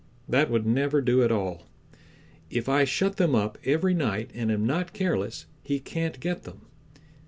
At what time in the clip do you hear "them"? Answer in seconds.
3.17-3.35, 6.41-6.61